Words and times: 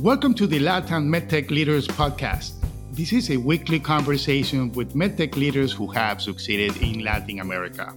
Welcome 0.00 0.34
to 0.34 0.46
the 0.46 0.60
Latin 0.60 1.10
MedTech 1.10 1.50
Leaders 1.50 1.88
Podcast. 1.88 2.52
This 2.92 3.12
is 3.12 3.30
a 3.32 3.36
weekly 3.36 3.80
conversation 3.80 4.70
with 4.70 4.94
MedTech 4.94 5.34
leaders 5.34 5.72
who 5.72 5.88
have 5.88 6.22
succeeded 6.22 6.76
in 6.80 7.00
Latin 7.00 7.40
America. 7.40 7.92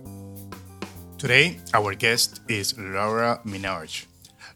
Today, 1.20 1.60
our 1.76 1.94
guest 1.94 2.42
is 2.48 2.76
Laura 2.76 3.40
Minarch. 3.46 4.08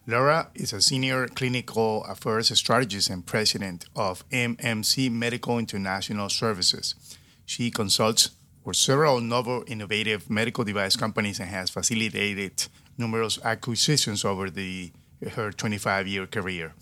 Laura 0.08 0.50
is 0.56 0.72
a 0.72 0.82
senior 0.82 1.28
clinical 1.28 2.02
affairs 2.06 2.50
strategist 2.58 3.10
and 3.10 3.24
president 3.24 3.84
of 3.94 4.28
MMC 4.30 5.08
Medical 5.12 5.60
International 5.60 6.28
Services. 6.28 6.96
She 7.44 7.70
consults 7.70 8.30
for 8.64 8.74
several 8.74 9.20
novel 9.20 9.62
innovative 9.68 10.28
medical 10.28 10.64
device 10.64 10.96
companies 10.96 11.38
and 11.38 11.50
has 11.50 11.70
facilitated 11.70 12.66
numerous 12.98 13.38
acquisitions 13.44 14.24
over 14.24 14.50
the, 14.50 14.90
her 15.36 15.52
25 15.52 16.08
year 16.08 16.26
career. 16.26 16.74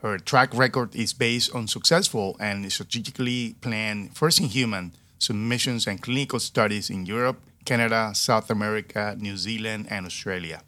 Her 0.00 0.16
track 0.16 0.54
record 0.54 0.94
is 0.94 1.12
based 1.12 1.52
on 1.52 1.66
successful 1.66 2.36
and 2.38 2.70
strategically 2.70 3.56
planned 3.60 4.16
first 4.16 4.38
in 4.38 4.46
human 4.46 4.92
submissions 5.18 5.88
and 5.88 6.00
clinical 6.00 6.38
studies 6.38 6.88
in 6.88 7.04
Europe, 7.04 7.40
Canada, 7.64 8.12
South 8.14 8.48
America, 8.48 9.16
New 9.18 9.36
Zealand, 9.36 9.88
and 9.90 10.06
Australia. 10.06 10.62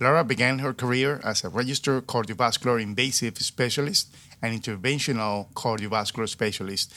Laura 0.00 0.24
began 0.24 0.60
her 0.60 0.72
career 0.72 1.20
as 1.22 1.44
a 1.44 1.50
registered 1.50 2.06
cardiovascular 2.06 2.80
invasive 2.80 3.36
specialist 3.38 4.08
and 4.40 4.58
interventional 4.58 5.52
cardiovascular 5.52 6.28
specialist, 6.28 6.90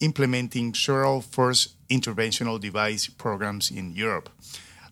implementing 0.00 0.74
several 0.74 1.22
first 1.22 1.74
interventional 1.88 2.60
device 2.60 3.08
programs 3.08 3.70
in 3.70 3.92
Europe. 3.92 4.28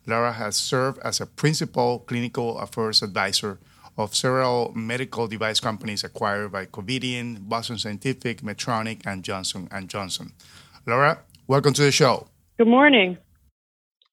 Laura 0.06 0.32
has 0.32 0.56
served 0.56 0.98
as 1.04 1.20
a 1.20 1.26
principal 1.26 1.98
clinical 2.00 2.58
affairs 2.58 3.02
advisor 3.02 3.58
of 3.96 4.14
several 4.14 4.72
medical 4.74 5.26
device 5.26 5.60
companies 5.60 6.04
acquired 6.04 6.52
by 6.52 6.66
Covidien, 6.66 7.48
Boston 7.48 7.78
Scientific, 7.78 8.40
Medtronic, 8.42 9.02
and 9.06 9.22
Johnson 9.22 9.68
and 9.70 9.88
Johnson. 9.88 10.32
Laura, 10.86 11.20
welcome 11.46 11.72
to 11.74 11.82
the 11.82 11.92
show. 11.92 12.26
Good 12.58 12.68
morning. 12.68 13.18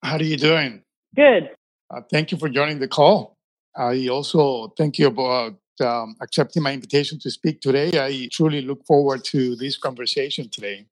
How 0.03 0.17
are 0.17 0.23
you 0.23 0.37
doing? 0.37 0.81
Good. 1.15 1.49
Uh, 1.89 2.01
thank 2.11 2.31
you 2.31 2.37
for 2.37 2.49
joining 2.49 2.79
the 2.79 2.87
call. 2.87 3.35
I 3.75 4.07
also 4.07 4.73
thank 4.77 4.99
you 4.99 5.07
about 5.07 5.55
um, 5.81 6.15
accepting 6.21 6.63
my 6.63 6.73
invitation 6.73 7.19
to 7.19 7.31
speak 7.31 7.61
today. 7.61 7.91
I 7.99 8.27
truly 8.31 8.61
look 8.61 8.85
forward 8.85 9.23
to 9.25 9.55
this 9.55 9.77
conversation 9.77 10.49
today. 10.49 10.85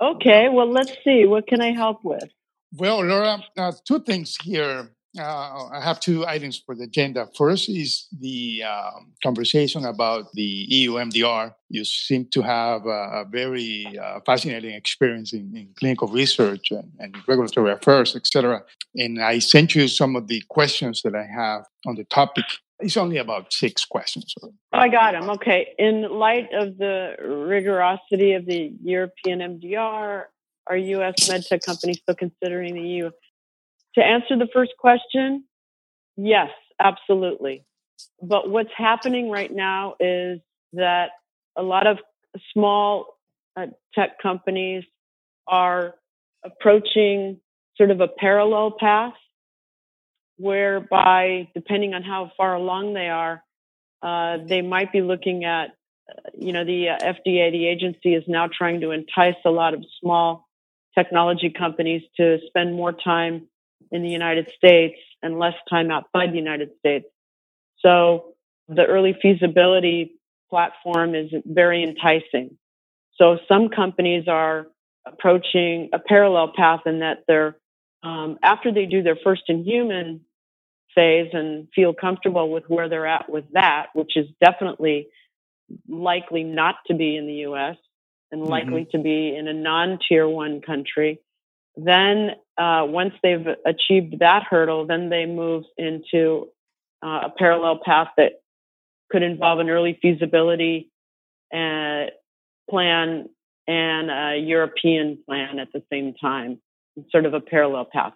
Okay, 0.00 0.48
well, 0.50 0.70
let's 0.70 0.92
see. 1.04 1.24
What 1.24 1.46
can 1.46 1.60
I 1.60 1.72
help 1.72 2.04
with? 2.04 2.28
Well, 2.74 3.02
Laura, 3.02 3.42
uh, 3.56 3.72
two 3.86 4.00
things 4.00 4.36
here 4.42 4.90
uh, 5.18 5.68
I 5.72 5.80
have 5.80 6.00
two 6.00 6.26
items 6.26 6.62
for 6.64 6.74
the 6.74 6.84
agenda. 6.84 7.28
First 7.36 7.68
is 7.68 8.06
the 8.18 8.62
um, 8.64 9.12
conversation 9.22 9.84
about 9.84 10.32
the 10.32 10.42
EU 10.42 10.92
MDR. 10.94 11.54
You 11.68 11.84
seem 11.84 12.26
to 12.32 12.42
have 12.42 12.86
a, 12.86 13.22
a 13.22 13.24
very 13.24 13.98
uh, 13.98 14.20
fascinating 14.26 14.74
experience 14.74 15.32
in, 15.32 15.56
in 15.56 15.68
clinical 15.78 16.08
research 16.08 16.70
and, 16.70 16.90
and, 16.98 17.16
regulatory 17.26 17.72
affairs, 17.72 18.14
etc. 18.14 18.62
And 18.94 19.22
I 19.22 19.38
sent 19.38 19.74
you 19.74 19.88
some 19.88 20.16
of 20.16 20.28
the 20.28 20.42
questions 20.48 21.02
that 21.02 21.14
I 21.14 21.24
have 21.24 21.64
on 21.86 21.96
the 21.96 22.04
topic. 22.04 22.44
It's 22.80 22.96
only 22.96 23.16
about 23.16 23.52
six 23.52 23.84
questions. 23.84 24.34
Oh, 24.42 24.52
I 24.72 24.88
got 24.88 25.12
them. 25.12 25.30
Okay. 25.30 25.74
In 25.78 26.02
light 26.10 26.48
of 26.52 26.76
the 26.76 27.16
rigorosity 27.20 28.34
of 28.34 28.44
the 28.46 28.72
European 28.82 29.38
MDR, 29.40 30.24
are 30.68 30.76
U.S. 30.76 31.28
medtech 31.28 31.64
companies 31.64 31.98
still 31.98 32.14
considering 32.14 32.74
the 32.74 32.80
EU 32.80 33.10
to 33.96 34.04
answer 34.04 34.36
the 34.36 34.48
first 34.52 34.72
question, 34.78 35.44
yes, 36.16 36.50
absolutely. 36.78 37.64
But 38.22 38.48
what's 38.48 38.70
happening 38.76 39.30
right 39.30 39.52
now 39.52 39.94
is 39.98 40.40
that 40.74 41.10
a 41.56 41.62
lot 41.62 41.86
of 41.86 41.98
small 42.52 43.16
uh, 43.56 43.66
tech 43.94 44.20
companies 44.22 44.84
are 45.46 45.94
approaching 46.44 47.40
sort 47.76 47.90
of 47.90 48.00
a 48.00 48.08
parallel 48.08 48.76
path 48.78 49.14
whereby, 50.36 51.48
depending 51.54 51.94
on 51.94 52.02
how 52.02 52.30
far 52.36 52.54
along 52.54 52.92
they 52.92 53.08
are, 53.08 53.42
uh, 54.02 54.38
they 54.46 54.60
might 54.60 54.92
be 54.92 55.00
looking 55.00 55.44
at, 55.44 55.70
uh, 56.10 56.30
you 56.38 56.52
know, 56.52 56.64
the 56.64 56.90
uh, 56.90 56.98
FDA, 56.98 57.50
the 57.50 57.66
agency 57.66 58.14
is 58.14 58.24
now 58.28 58.46
trying 58.46 58.82
to 58.82 58.90
entice 58.90 59.36
a 59.46 59.50
lot 59.50 59.72
of 59.72 59.82
small 60.00 60.46
technology 60.94 61.50
companies 61.50 62.02
to 62.18 62.38
spend 62.46 62.74
more 62.74 62.92
time 62.92 63.48
in 63.90 64.02
the 64.02 64.08
United 64.08 64.50
States 64.56 64.96
and 65.22 65.38
less 65.38 65.54
time 65.68 65.90
outside 65.90 66.32
the 66.32 66.38
United 66.38 66.70
States. 66.78 67.06
So 67.80 68.34
the 68.68 68.84
early 68.84 69.16
feasibility 69.20 70.12
platform 70.50 71.14
is 71.14 71.30
very 71.44 71.82
enticing. 71.82 72.56
So 73.16 73.38
some 73.48 73.68
companies 73.68 74.28
are 74.28 74.66
approaching 75.06 75.90
a 75.92 75.98
parallel 75.98 76.52
path 76.56 76.80
in 76.86 77.00
that 77.00 77.24
they're 77.26 77.56
um, 78.02 78.38
after 78.42 78.72
they 78.72 78.86
do 78.86 79.02
their 79.02 79.16
first 79.22 79.42
in 79.48 79.64
human 79.64 80.20
phase 80.94 81.30
and 81.32 81.68
feel 81.74 81.92
comfortable 81.92 82.50
with 82.50 82.64
where 82.68 82.88
they're 82.88 83.06
at 83.06 83.28
with 83.28 83.44
that, 83.52 83.86
which 83.94 84.16
is 84.16 84.26
definitely 84.40 85.08
likely 85.88 86.44
not 86.44 86.76
to 86.86 86.94
be 86.94 87.16
in 87.16 87.26
the 87.26 87.34
U.S. 87.48 87.76
and 88.30 88.42
mm-hmm. 88.42 88.50
likely 88.50 88.88
to 88.92 88.98
be 88.98 89.34
in 89.36 89.48
a 89.48 89.52
non-tier 89.52 90.28
one 90.28 90.60
country. 90.60 91.20
Then 91.76 92.30
uh, 92.56 92.86
once 92.86 93.12
they've 93.22 93.46
achieved 93.66 94.20
that 94.20 94.44
hurdle, 94.44 94.86
then 94.86 95.10
they 95.10 95.26
move 95.26 95.64
into 95.76 96.48
uh, 97.04 97.24
a 97.24 97.32
parallel 97.36 97.80
path 97.84 98.08
that 98.16 98.40
could 99.10 99.22
involve 99.22 99.60
an 99.60 99.68
early 99.68 99.98
feasibility 100.00 100.90
uh, 101.52 102.06
plan 102.68 103.28
and 103.68 104.10
a 104.10 104.38
European 104.38 105.18
plan 105.26 105.58
at 105.58 105.72
the 105.72 105.82
same 105.90 106.14
time, 106.14 106.60
sort 107.10 107.26
of 107.26 107.34
a 107.34 107.40
parallel 107.40 107.84
path. 107.84 108.14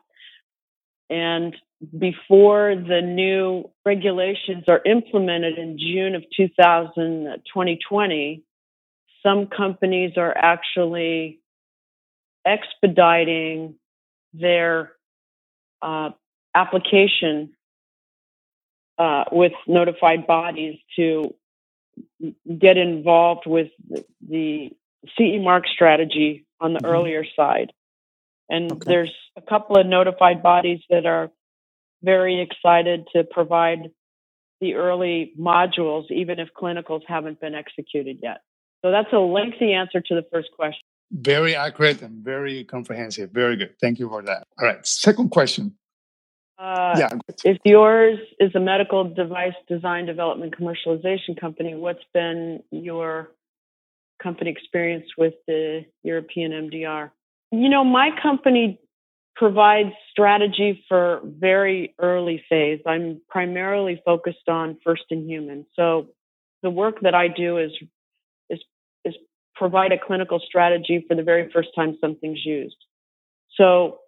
And 1.10 1.54
before 1.99 2.75
the 2.76 3.03
new 3.03 3.69
regulations 3.84 4.65
are 4.69 4.81
implemented 4.87 5.59
in 5.59 5.76
June 5.78 6.15
of 6.15 6.22
2020, 6.37 8.44
some 9.22 9.47
companies 9.49 10.12
are 10.16 10.34
actually 10.37 11.40
expediting 12.45 13.75
their 14.33 14.93
uh, 15.83 16.11
application 16.55 17.51
uh, 18.99 19.25
with 19.33 19.53
notified 19.67 20.27
bodies 20.27 20.79
to 20.97 21.34
get 22.59 22.77
involved 22.77 23.47
with 23.47 23.69
the 24.27 24.71
CE 25.17 25.41
mark 25.41 25.65
strategy 25.67 26.47
on 26.61 26.73
the 26.73 26.81
mm-hmm. 26.81 26.93
earlier 26.93 27.25
side. 27.37 27.73
And 28.49 28.73
okay. 28.73 28.83
there's 28.84 29.15
a 29.37 29.43
couple 29.43 29.77
of 29.79 29.87
notified 29.87 30.43
bodies 30.43 30.81
that 30.91 31.06
are 31.06 31.31
very 32.03 32.41
excited 32.41 33.06
to 33.15 33.25
provide 33.25 33.91
the 34.61 34.75
early 34.75 35.33
modules, 35.39 36.11
even 36.11 36.39
if 36.39 36.49
clinicals 36.61 37.03
haven't 37.06 37.41
been 37.41 37.55
executed 37.55 38.19
yet. 38.23 38.39
So 38.83 38.91
that's 38.91 39.12
a 39.12 39.19
lengthy 39.19 39.73
answer 39.73 40.00
to 40.00 40.15
the 40.15 40.25
first 40.33 40.49
question. 40.56 40.80
Very 41.12 41.56
accurate 41.56 42.03
and 42.03 42.25
very 42.25 42.65
comprehensive. 42.65 43.31
Very 43.31 43.56
good. 43.56 43.75
Thank 43.81 43.98
you 43.98 44.09
for 44.09 44.22
that. 44.22 44.47
All 44.59 44.66
right. 44.66 44.84
Second 44.87 45.31
question. 45.31 45.75
Uh, 46.59 46.94
yeah. 46.98 47.09
If 47.44 47.59
yours 47.65 48.19
is 48.38 48.54
a 48.54 48.60
medical 48.60 49.04
device 49.12 49.54
design 49.66 50.06
development 50.06 50.54
commercialization 50.56 51.41
company, 51.41 51.75
what's 51.75 52.04
been 52.12 52.62
your 52.70 53.31
company 54.22 54.50
experience 54.50 55.06
with 55.16 55.34
the 55.47 55.87
European 56.04 56.53
MDR? 56.53 57.10
You 57.50 57.69
know, 57.69 57.82
my 57.82 58.10
company 58.22 58.78
provides 59.34 59.91
strategy 60.10 60.84
for 60.87 61.22
very 61.25 61.94
early 61.99 62.44
phase. 62.49 62.81
I'm 62.87 63.22
primarily 63.28 64.00
focused 64.05 64.49
on 64.49 64.76
first 64.85 65.05
in 65.08 65.26
human. 65.26 65.64
So 65.75 66.08
the 66.62 66.69
work 66.69 67.00
that 67.00 67.14
I 67.14 67.29
do 67.29 67.56
is 67.56 67.70
provide 69.61 69.93
a 69.93 69.99
clinical 69.99 70.41
strategy 70.41 71.05
for 71.07 71.15
the 71.15 71.23
very 71.23 71.51
first 71.53 71.69
time 71.77 71.95
something's 72.01 72.45
used. 72.47 72.83
So 73.59 73.99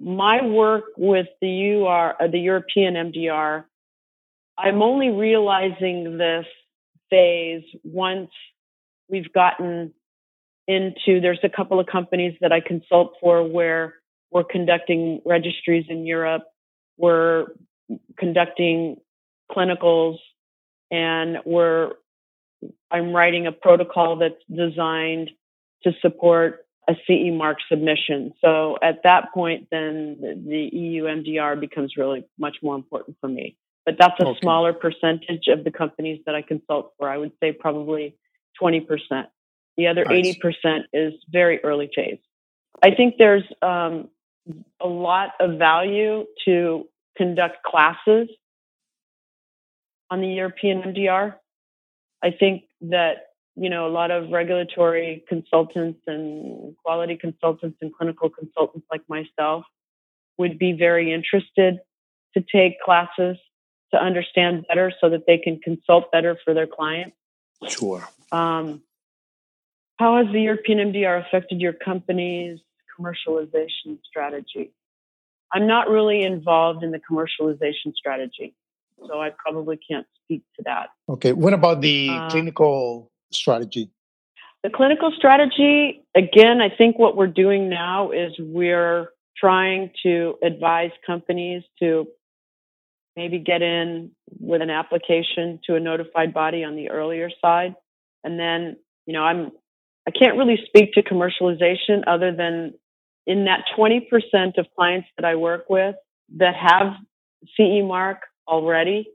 my 0.00 0.44
work 0.44 0.86
with 0.96 1.28
the 1.40 1.74
UR, 1.74 2.20
uh, 2.20 2.26
the 2.26 2.40
European 2.40 2.94
MDR, 2.94 3.64
I'm 4.58 4.82
only 4.82 5.10
realizing 5.10 6.18
this 6.18 6.44
phase 7.08 7.62
once 7.84 8.30
we've 9.08 9.32
gotten 9.32 9.94
into, 10.66 11.20
there's 11.20 11.38
a 11.44 11.48
couple 11.48 11.78
of 11.78 11.86
companies 11.86 12.36
that 12.40 12.50
I 12.50 12.58
consult 12.60 13.14
for 13.20 13.44
where 13.44 13.94
we're 14.32 14.42
conducting 14.42 15.20
registries 15.24 15.86
in 15.88 16.04
Europe. 16.04 16.42
We're 16.96 17.46
conducting 18.18 18.96
clinicals 19.54 20.16
and 20.90 21.38
we're 21.44 21.92
I'm 22.90 23.12
writing 23.12 23.46
a 23.46 23.52
protocol 23.52 24.16
that's 24.16 24.42
designed 24.54 25.30
to 25.84 25.92
support 26.00 26.66
a 26.88 26.94
CE 27.06 27.32
mark 27.32 27.58
submission. 27.68 28.32
So 28.40 28.76
at 28.82 29.02
that 29.04 29.32
point, 29.32 29.68
then 29.70 30.16
the, 30.20 30.68
EU 30.72 31.04
MDR 31.04 31.58
becomes 31.60 31.96
really 31.96 32.24
much 32.38 32.56
more 32.62 32.74
important 32.74 33.16
for 33.20 33.28
me. 33.28 33.56
but 33.84 33.96
that's 33.98 34.18
a 34.20 34.26
okay. 34.26 34.40
smaller 34.40 34.72
percentage 34.72 35.48
of 35.48 35.64
the 35.64 35.70
companies 35.70 36.20
that 36.26 36.34
I 36.34 36.42
consult 36.42 36.92
for. 36.98 37.08
I 37.08 37.18
would 37.18 37.32
say 37.40 37.52
probably 37.52 38.16
20%. 38.60 38.86
The 39.76 39.86
other 39.86 40.04
nice. 40.04 40.36
80% 40.36 40.82
is 40.92 41.14
very 41.28 41.62
early 41.64 41.90
phase. 41.94 42.18
I 42.82 42.94
think 42.94 43.14
there's 43.18 43.44
um, 43.60 44.08
a 44.80 44.86
lot 44.86 45.30
of 45.40 45.58
value 45.58 46.26
to 46.44 46.88
conduct 47.16 47.62
classes 47.64 48.28
on 50.10 50.20
the 50.20 50.28
European 50.28 50.82
MDR. 50.82 51.34
I 52.22 52.30
think 52.30 52.64
that 52.82 53.28
you 53.56 53.68
know 53.68 53.86
a 53.86 53.92
lot 53.92 54.10
of 54.10 54.30
regulatory 54.30 55.24
consultants 55.28 56.00
and 56.06 56.76
quality 56.84 57.16
consultants 57.16 57.78
and 57.80 57.92
clinical 57.94 58.30
consultants 58.30 58.86
like 58.90 59.02
myself 59.08 59.64
would 60.38 60.58
be 60.58 60.72
very 60.72 61.12
interested 61.12 61.80
to 62.34 62.44
take 62.52 62.80
classes 62.80 63.36
to 63.92 64.02
understand 64.02 64.64
better 64.68 64.92
so 65.00 65.10
that 65.10 65.26
they 65.26 65.38
can 65.38 65.60
consult 65.60 66.10
better 66.10 66.38
for 66.44 66.54
their 66.54 66.66
clients. 66.66 67.16
Sure. 67.68 68.08
Um, 68.32 68.82
how 69.98 70.16
has 70.16 70.32
the 70.32 70.40
European 70.40 70.92
MDR 70.92 71.24
affected 71.26 71.60
your 71.60 71.74
company's 71.74 72.58
commercialization 72.98 73.98
strategy? 74.04 74.72
I'm 75.52 75.66
not 75.66 75.88
really 75.90 76.22
involved 76.22 76.82
in 76.82 76.92
the 76.92 76.98
commercialization 76.98 77.94
strategy, 77.94 78.54
so 79.08 79.20
I 79.20 79.30
probably 79.30 79.78
can't 79.78 80.06
speak 80.24 80.42
to 80.56 80.62
that. 80.64 80.88
Okay. 81.08 81.32
What 81.32 81.52
about 81.52 81.80
the 81.80 82.08
uh, 82.10 82.30
clinical 82.30 83.10
strategy? 83.32 83.90
The 84.62 84.70
clinical 84.70 85.12
strategy, 85.16 86.04
again, 86.14 86.60
I 86.60 86.74
think 86.76 86.98
what 86.98 87.16
we're 87.16 87.26
doing 87.26 87.68
now 87.68 88.12
is 88.12 88.32
we're 88.38 89.08
trying 89.36 89.90
to 90.04 90.34
advise 90.42 90.90
companies 91.04 91.62
to 91.80 92.06
maybe 93.16 93.38
get 93.38 93.60
in 93.60 94.12
with 94.38 94.62
an 94.62 94.70
application 94.70 95.58
to 95.64 95.74
a 95.74 95.80
notified 95.80 96.32
body 96.32 96.64
on 96.64 96.76
the 96.76 96.90
earlier 96.90 97.28
side. 97.40 97.74
And 98.24 98.38
then, 98.38 98.76
you 99.06 99.12
know, 99.12 99.22
I'm, 99.22 99.50
I 100.06 100.12
can't 100.12 100.38
really 100.38 100.58
speak 100.66 100.92
to 100.94 101.02
commercialization 101.02 102.04
other 102.06 102.34
than 102.34 102.74
in 103.26 103.44
that 103.44 103.64
20% 103.76 104.58
of 104.58 104.66
clients 104.76 105.08
that 105.16 105.24
I 105.24 105.34
work 105.34 105.64
with 105.68 105.96
that 106.36 106.54
have 106.54 106.94
CE 107.56 107.82
mark 107.82 108.20
already, 108.46 109.08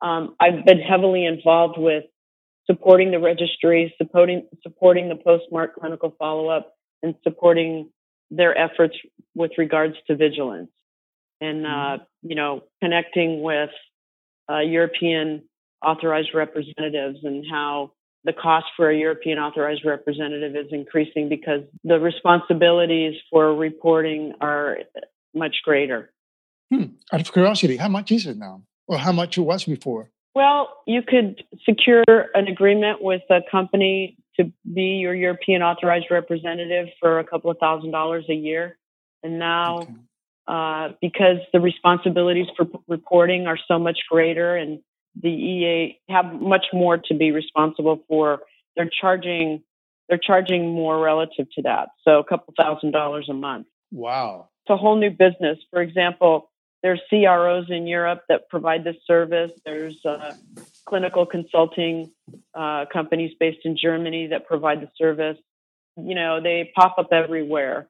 um, 0.00 0.34
I've 0.40 0.64
been 0.64 0.80
heavily 0.80 1.24
involved 1.26 1.78
with 1.78 2.04
supporting 2.66 3.10
the 3.10 3.18
registry, 3.18 3.94
supporting, 3.98 4.48
supporting 4.62 5.08
the 5.08 5.16
post-mark 5.16 5.76
clinical 5.76 6.14
follow-up, 6.18 6.74
and 7.02 7.14
supporting 7.22 7.90
their 8.30 8.56
efforts 8.56 8.96
with 9.34 9.52
regards 9.58 9.94
to 10.06 10.16
vigilance 10.16 10.70
and 11.42 11.64
mm-hmm. 11.64 12.02
uh, 12.02 12.04
you 12.22 12.34
know 12.34 12.62
connecting 12.82 13.42
with 13.42 13.70
uh, 14.50 14.60
European 14.60 15.42
authorized 15.84 16.30
representatives 16.34 17.18
and 17.24 17.44
how 17.50 17.92
the 18.24 18.32
cost 18.32 18.66
for 18.76 18.88
a 18.88 18.96
European 18.96 19.38
authorized 19.38 19.84
representative 19.84 20.54
is 20.54 20.70
increasing 20.70 21.28
because 21.28 21.62
the 21.82 21.98
responsibilities 21.98 23.14
for 23.30 23.54
reporting 23.54 24.32
are 24.40 24.78
much 25.34 25.56
greater. 25.64 26.12
Hmm. 26.72 26.84
Out 27.12 27.20
of 27.20 27.32
curiosity, 27.32 27.76
how 27.76 27.88
much 27.88 28.10
is 28.10 28.26
it 28.26 28.38
now, 28.38 28.62
or 28.88 28.96
how 28.96 29.12
much 29.12 29.36
it 29.36 29.42
was 29.42 29.64
before? 29.64 30.10
Well, 30.34 30.68
you 30.86 31.02
could 31.02 31.44
secure 31.68 32.04
an 32.08 32.48
agreement 32.48 33.02
with 33.02 33.20
a 33.28 33.40
company 33.50 34.16
to 34.36 34.50
be 34.72 34.96
your 35.02 35.14
European 35.14 35.62
authorized 35.62 36.06
representative 36.10 36.88
for 36.98 37.18
a 37.18 37.24
couple 37.24 37.50
of 37.50 37.58
thousand 37.58 37.90
dollars 37.90 38.24
a 38.30 38.34
year. 38.34 38.78
And 39.22 39.38
now 39.38 39.80
okay. 39.80 39.92
Uh, 40.48 40.88
because 41.00 41.36
the 41.52 41.60
responsibilities 41.60 42.48
for 42.56 42.66
reporting 42.88 43.46
are 43.46 43.58
so 43.68 43.78
much 43.78 44.00
greater 44.10 44.56
and 44.56 44.80
the 45.22 45.28
EA 45.28 46.00
have 46.08 46.32
much 46.40 46.66
more 46.72 46.98
to 46.98 47.14
be 47.14 47.30
responsible 47.30 48.02
for. 48.08 48.40
They're 48.74 48.90
charging 49.00 49.62
they're 50.08 50.18
charging 50.18 50.72
more 50.72 50.98
relative 50.98 51.46
to 51.54 51.62
that. 51.62 51.90
So 52.02 52.18
a 52.18 52.24
couple 52.24 52.54
thousand 52.58 52.90
dollars 52.90 53.28
a 53.30 53.34
month. 53.34 53.68
Wow. 53.92 54.48
It's 54.64 54.70
a 54.70 54.76
whole 54.76 54.96
new 54.96 55.10
business. 55.10 55.58
For 55.70 55.80
example, 55.80 56.50
there's 56.82 57.00
CROs 57.08 57.66
in 57.70 57.86
Europe 57.86 58.22
that 58.28 58.48
provide 58.48 58.84
this 58.84 58.96
service. 59.06 59.52
There's 59.64 60.04
uh, 60.04 60.34
clinical 60.84 61.26
consulting 61.26 62.10
uh, 62.54 62.86
companies 62.92 63.32
based 63.38 63.60
in 63.64 63.76
Germany 63.76 64.28
that 64.28 64.46
provide 64.46 64.80
the 64.80 64.90
service. 64.96 65.38
You 65.96 66.14
know, 66.14 66.40
they 66.40 66.72
pop 66.74 66.96
up 66.98 67.12
everywhere. 67.12 67.88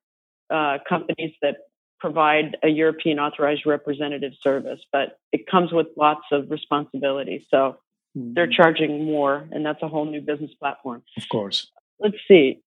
Uh, 0.51 0.79
companies 0.87 1.33
that 1.41 1.57
provide 1.99 2.57
a 2.63 2.69
European 2.69 3.19
authorized 3.19 3.65
representative 3.65 4.33
service, 4.43 4.81
but 4.93 5.19
it 5.31 5.47
comes 5.47 5.73
with 5.73 5.87
lots 5.97 6.27
of 6.31 6.51
responsibility. 6.51 7.47
So 7.49 7.79
mm-hmm. 8.17 8.35
they're 8.35 8.51
charging 8.51 9.05
more, 9.05 9.49
and 9.51 9.65
that's 9.65 9.83
a 9.83 9.89
whole 9.89 10.05
new 10.05 10.21
business 10.21 10.53
platform. 10.55 11.03
Of 11.17 11.29
course. 11.31 11.71
Let's 11.99 12.17
see. 12.29 12.62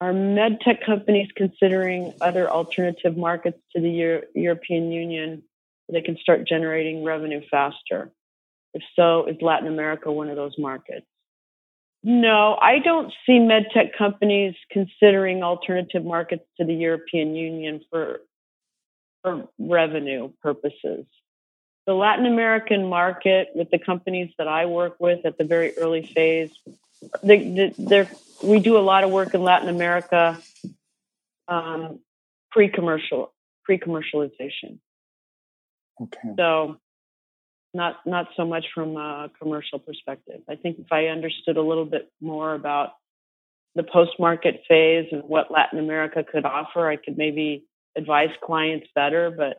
Are 0.00 0.12
med 0.14 0.60
tech 0.60 0.84
companies 0.84 1.28
considering 1.36 2.14
other 2.20 2.50
alternative 2.50 3.16
markets 3.16 3.58
to 3.76 3.82
the 3.82 3.90
Euro- 3.90 4.22
European 4.34 4.90
Union 4.90 5.42
so 5.86 5.92
they 5.92 6.00
can 6.00 6.16
start 6.16 6.48
generating 6.48 7.04
revenue 7.04 7.42
faster? 7.50 8.10
If 8.72 8.82
so, 8.96 9.26
is 9.26 9.36
Latin 9.42 9.68
America 9.68 10.10
one 10.10 10.30
of 10.30 10.36
those 10.36 10.56
markets? 10.56 11.06
No, 12.02 12.56
I 12.60 12.78
don't 12.78 13.12
see 13.26 13.38
medtech 13.38 13.96
companies 13.98 14.54
considering 14.70 15.42
alternative 15.42 16.04
markets 16.04 16.44
to 16.58 16.64
the 16.64 16.74
European 16.74 17.34
Union 17.34 17.82
for 17.90 18.20
for 19.22 19.48
revenue 19.58 20.32
purposes. 20.42 21.04
The 21.86 21.92
Latin 21.92 22.24
American 22.24 22.88
market, 22.88 23.48
with 23.54 23.70
the 23.70 23.78
companies 23.78 24.32
that 24.38 24.48
I 24.48 24.64
work 24.64 24.96
with 24.98 25.26
at 25.26 25.36
the 25.36 25.44
very 25.44 25.76
early 25.76 26.06
phase, 26.06 26.50
they, 27.22 27.72
they, 27.78 28.08
we 28.42 28.60
do 28.60 28.76
a 28.76 28.80
lot 28.80 29.04
of 29.04 29.10
work 29.10 29.34
in 29.34 29.42
Latin 29.42 29.68
America 29.68 30.38
um, 31.48 32.00
pre-commercial, 32.50 33.32
pre-commercialization. 33.64 34.78
Okay. 36.00 36.30
So 36.36 36.76
not 37.74 37.96
not 38.06 38.28
so 38.36 38.44
much 38.44 38.66
from 38.74 38.96
a 38.96 39.30
commercial 39.40 39.78
perspective. 39.78 40.40
I 40.48 40.56
think 40.56 40.78
if 40.78 40.90
I 40.90 41.06
understood 41.06 41.56
a 41.56 41.62
little 41.62 41.84
bit 41.84 42.10
more 42.20 42.54
about 42.54 42.94
the 43.74 43.82
post 43.82 44.12
market 44.18 44.62
phase 44.68 45.06
and 45.12 45.22
what 45.24 45.50
Latin 45.50 45.78
America 45.78 46.24
could 46.24 46.44
offer, 46.44 46.88
I 46.88 46.96
could 46.96 47.16
maybe 47.16 47.64
advise 47.96 48.30
clients 48.42 48.86
better. 48.94 49.30
But 49.30 49.58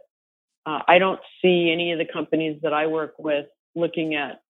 uh, 0.65 0.79
I 0.87 0.99
don't 0.99 1.19
see 1.41 1.71
any 1.71 1.91
of 1.91 1.99
the 1.99 2.11
companies 2.11 2.59
that 2.63 2.73
I 2.73 2.87
work 2.87 3.13
with 3.17 3.45
looking 3.75 4.15
at 4.15 4.41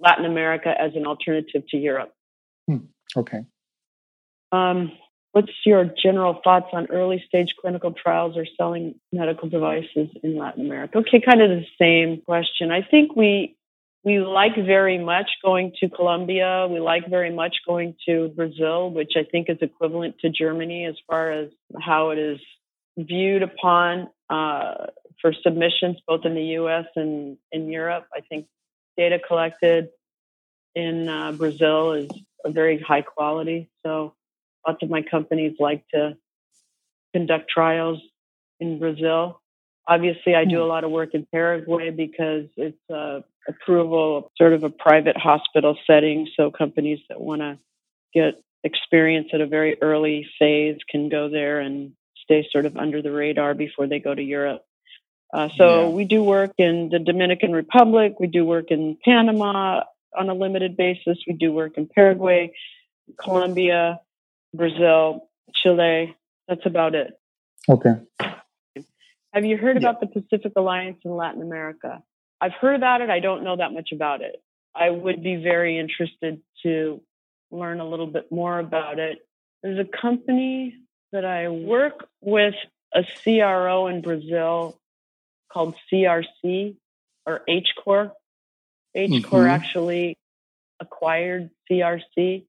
Latin 0.00 0.24
America 0.24 0.74
as 0.76 0.92
an 0.96 1.06
alternative 1.06 1.62
to 1.68 1.76
Europe. 1.76 2.12
Hmm. 2.66 2.86
Okay. 3.16 3.44
Um, 4.52 4.92
What's 5.36 5.52
your 5.66 5.84
general 6.02 6.40
thoughts 6.42 6.68
on 6.72 6.86
early 6.86 7.22
stage 7.28 7.56
clinical 7.60 7.92
trials 7.92 8.38
or 8.38 8.46
selling 8.56 8.94
medical 9.12 9.50
devices 9.50 10.08
in 10.22 10.38
Latin 10.38 10.64
America? 10.64 10.96
Okay, 10.96 11.20
kind 11.20 11.42
of 11.42 11.50
the 11.50 11.66
same 11.78 12.22
question. 12.22 12.70
I 12.70 12.80
think 12.80 13.14
we 13.14 13.54
we 14.02 14.20
like 14.20 14.56
very 14.56 14.96
much 14.96 15.28
going 15.44 15.74
to 15.80 15.90
Colombia. 15.90 16.66
We 16.70 16.80
like 16.80 17.10
very 17.10 17.30
much 17.30 17.56
going 17.66 17.96
to 18.08 18.28
Brazil, 18.28 18.90
which 18.90 19.12
I 19.14 19.24
think 19.24 19.50
is 19.50 19.58
equivalent 19.60 20.18
to 20.20 20.30
Germany 20.30 20.86
as 20.86 20.94
far 21.06 21.30
as 21.32 21.50
how 21.78 22.12
it 22.12 22.18
is 22.18 22.40
viewed 22.96 23.42
upon 23.42 24.08
uh, 24.30 24.86
for 25.20 25.34
submissions, 25.42 25.98
both 26.08 26.24
in 26.24 26.34
the 26.34 26.44
U.S. 26.60 26.86
and 26.96 27.36
in 27.52 27.68
Europe. 27.68 28.06
I 28.14 28.22
think 28.22 28.46
data 28.96 29.18
collected 29.18 29.90
in 30.74 31.10
uh, 31.10 31.32
Brazil 31.32 31.92
is 31.92 32.08
very 32.50 32.80
high 32.80 33.02
quality. 33.02 33.68
So 33.84 34.14
lots 34.66 34.82
of 34.82 34.90
my 34.90 35.02
companies 35.02 35.56
like 35.58 35.84
to 35.94 36.16
conduct 37.14 37.48
trials 37.48 37.98
in 38.60 38.78
Brazil. 38.78 39.40
Obviously, 39.88 40.34
I 40.34 40.44
do 40.44 40.60
a 40.60 40.64
hmm. 40.64 40.68
lot 40.68 40.84
of 40.84 40.90
work 40.90 41.14
in 41.14 41.26
Paraguay 41.32 41.90
because 41.90 42.46
it's 42.56 42.90
a 42.90 43.24
approval, 43.48 44.32
sort 44.36 44.52
of 44.52 44.64
a 44.64 44.70
private 44.70 45.16
hospital 45.16 45.76
setting. 45.86 46.28
So 46.36 46.50
companies 46.50 46.98
that 47.08 47.20
want 47.20 47.42
to 47.42 47.58
get 48.12 48.42
experience 48.64 49.28
at 49.32 49.40
a 49.40 49.46
very 49.46 49.80
early 49.80 50.28
phase 50.38 50.78
can 50.90 51.08
go 51.08 51.28
there 51.28 51.60
and 51.60 51.92
stay 52.24 52.46
sort 52.50 52.66
of 52.66 52.76
under 52.76 53.02
the 53.02 53.12
radar 53.12 53.54
before 53.54 53.86
they 53.86 54.00
go 54.00 54.12
to 54.14 54.22
Europe. 54.22 54.64
Uh, 55.32 55.48
so 55.56 55.82
yeah. 55.82 55.88
we 55.88 56.04
do 56.04 56.22
work 56.22 56.52
in 56.58 56.88
the 56.90 56.98
Dominican 56.98 57.52
Republic. 57.52 58.18
We 58.18 58.26
do 58.26 58.44
work 58.44 58.70
in 58.70 58.96
Panama 59.04 59.82
on 60.16 60.28
a 60.28 60.34
limited 60.34 60.76
basis. 60.76 61.18
We 61.26 61.34
do 61.34 61.52
work 61.52 61.76
in 61.76 61.86
Paraguay, 61.86 62.52
Colombia, 63.18 64.00
Brazil, 64.54 65.28
Chile. 65.54 66.16
That's 66.48 66.64
about 66.66 66.94
it. 66.94 67.18
Okay. 67.68 67.94
Have 69.32 69.44
you 69.44 69.56
heard 69.56 69.80
yeah. 69.80 69.90
about 69.90 70.00
the 70.00 70.06
Pacific 70.06 70.52
Alliance 70.56 70.98
in 71.04 71.14
Latin 71.14 71.42
America? 71.42 72.02
I've 72.40 72.54
heard 72.54 72.76
about 72.76 73.00
it. 73.00 73.10
I 73.10 73.20
don't 73.20 73.44
know 73.44 73.56
that 73.56 73.72
much 73.72 73.90
about 73.92 74.22
it. 74.22 74.42
I 74.74 74.90
would 74.90 75.22
be 75.22 75.36
very 75.36 75.78
interested 75.78 76.40
to 76.62 77.00
learn 77.50 77.80
a 77.80 77.88
little 77.88 78.06
bit 78.06 78.30
more 78.30 78.58
about 78.58 78.98
it. 78.98 79.18
There's 79.62 79.78
a 79.78 79.98
company 80.00 80.76
that 81.12 81.24
I 81.24 81.48
work 81.48 82.08
with, 82.20 82.54
a 82.94 83.04
CRO 83.22 83.88
in 83.88 84.00
Brazil 84.00 84.78
called 85.52 85.74
CRC. 85.92 86.76
or 87.26 87.42
H 87.48 87.68
HCOR. 87.76 88.12
HCOR 88.96 89.22
mm-hmm. 89.22 89.46
actually 89.46 90.18
acquired 90.80 91.50
CRC. 91.70 92.46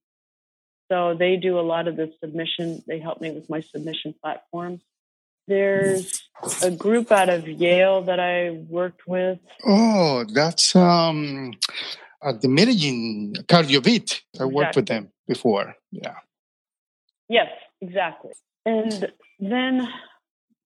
So 0.89 1.16
they 1.16 1.36
do 1.36 1.60
a 1.60 1.62
lot 1.62 1.88
of 1.88 1.98
the 1.98 2.12
submission. 2.22 2.82
They 2.88 3.00
help 3.00 3.20
me 3.20 3.32
with 3.32 3.50
my 3.50 3.62
submission 3.62 4.16
platforms. 4.22 4.82
There's 5.48 6.27
a 6.62 6.72
group 6.72 7.12
out 7.12 7.30
of 7.30 7.48
Yale 7.48 8.01
that 8.04 8.20
I 8.20 8.50
worked 8.70 9.08
with. 9.08 9.39
Oh, 9.66 10.25
that's 10.34 10.75
um, 10.75 11.54
at 12.22 12.42
the 12.42 12.50
Medellin 12.50 13.34
CardioVID. 13.48 14.22
I 14.39 14.46
worked 14.46 14.75
with 14.75 14.88
them 14.88 15.10
before. 15.27 15.75
Yeah. 15.92 16.16
Yes, 17.30 17.50
exactly. 17.82 18.32
And 18.66 19.12
then, 19.39 19.88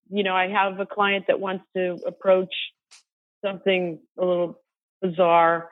you 0.10 0.24
know, 0.24 0.36
I 0.36 0.48
have 0.48 0.80
a 0.80 0.86
client 0.86 1.26
that 1.28 1.40
wants 1.40 1.66
to 1.76 2.00
approach 2.06 2.54
something 3.44 4.00
a 4.18 4.26
little 4.26 4.61
bizarre. 5.02 5.70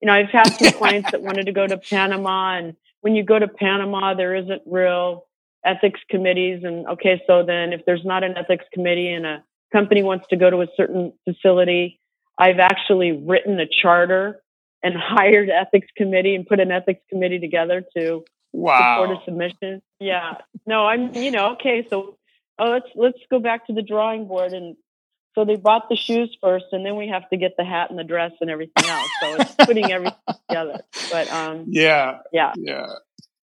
You 0.00 0.06
know, 0.06 0.14
I've 0.14 0.30
had 0.30 0.48
some 0.48 0.72
clients 0.78 1.10
that 1.12 1.22
wanted 1.22 1.46
to 1.46 1.52
go 1.52 1.66
to 1.66 1.78
Panama, 1.78 2.58
and 2.58 2.76
when 3.00 3.14
you 3.14 3.24
go 3.24 3.38
to 3.38 3.48
Panama, 3.48 4.14
there 4.14 4.34
isn't 4.34 4.62
real 4.66 5.26
ethics 5.64 6.00
committees. 6.10 6.62
And 6.64 6.86
okay, 6.88 7.22
so 7.26 7.44
then 7.44 7.72
if 7.72 7.82
there's 7.86 8.04
not 8.04 8.24
an 8.24 8.36
ethics 8.36 8.64
committee 8.72 9.08
and 9.08 9.26
a 9.26 9.44
company 9.72 10.02
wants 10.02 10.26
to 10.28 10.36
go 10.36 10.50
to 10.50 10.62
a 10.62 10.66
certain 10.76 11.12
facility, 11.28 12.00
I've 12.38 12.58
actually 12.58 13.12
written 13.12 13.60
a 13.60 13.66
charter 13.66 14.42
and 14.82 14.94
hired 14.98 15.50
ethics 15.50 15.88
committee 15.96 16.34
and 16.34 16.46
put 16.46 16.60
an 16.60 16.70
ethics 16.70 17.02
committee 17.08 17.38
together 17.38 17.84
to 17.96 18.24
wow. 18.52 19.02
support 19.02 19.18
a 19.18 19.24
submission. 19.24 19.82
Yeah. 20.00 20.34
No, 20.66 20.86
I'm 20.86 21.14
you 21.14 21.30
know, 21.30 21.52
okay, 21.52 21.86
so 21.88 22.18
oh 22.58 22.70
let's 22.70 22.88
let's 22.94 23.18
go 23.30 23.38
back 23.38 23.66
to 23.66 23.72
the 23.72 23.82
drawing 23.82 24.26
board 24.26 24.52
and 24.52 24.76
so 25.34 25.44
they 25.44 25.56
bought 25.56 25.88
the 25.88 25.96
shoes 25.96 26.36
first 26.40 26.66
and 26.72 26.84
then 26.84 26.96
we 26.96 27.08
have 27.08 27.28
to 27.30 27.36
get 27.36 27.56
the 27.56 27.64
hat 27.64 27.90
and 27.90 27.98
the 27.98 28.04
dress 28.04 28.32
and 28.40 28.50
everything 28.50 28.88
else. 28.88 29.10
So 29.20 29.34
it's 29.36 29.54
putting 29.54 29.90
everything 29.90 30.18
together. 30.48 30.80
But 31.10 31.30
um 31.32 31.64
Yeah. 31.68 32.18
Yeah. 32.32 32.52
Yeah 32.56 32.86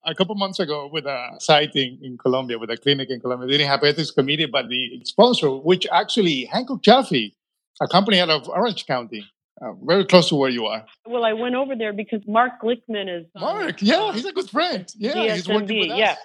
a 0.05 0.15
couple 0.15 0.35
months 0.35 0.59
ago 0.59 0.89
with 0.91 1.05
a 1.05 1.35
site 1.39 1.75
in, 1.75 1.99
in 2.01 2.17
Colombia, 2.17 2.57
with 2.57 2.69
a 2.69 2.77
clinic 2.77 3.09
in 3.09 3.19
Colombia. 3.19 3.47
They 3.47 3.57
didn't 3.57 3.69
have 3.69 3.83
ethics 3.83 4.11
committee, 4.11 4.45
but 4.45 4.69
the 4.69 5.01
sponsor, 5.03 5.51
which 5.51 5.85
actually 5.91 6.45
Hancock 6.45 6.81
Jaffe, 6.81 7.35
a 7.81 7.87
company 7.87 8.19
out 8.19 8.29
of 8.29 8.47
Orange 8.49 8.85
County, 8.85 9.25
uh, 9.61 9.73
very 9.83 10.05
close 10.05 10.29
to 10.29 10.35
where 10.35 10.49
you 10.49 10.65
are. 10.65 10.85
Well, 11.05 11.25
I 11.25 11.33
went 11.33 11.55
over 11.55 11.75
there 11.75 11.93
because 11.93 12.21
Mark 12.27 12.61
Glickman 12.63 13.19
is. 13.19 13.25
Mark, 13.35 13.81
yeah, 13.81 14.13
he's 14.13 14.25
a 14.25 14.31
good 14.31 14.49
friend. 14.49 14.87
Yeah, 14.97 15.13
DSMB, 15.13 15.33
he's 15.33 15.47
working 15.47 15.79
with 15.79 15.91
us. 15.91 15.97
Yeah. 15.97 16.15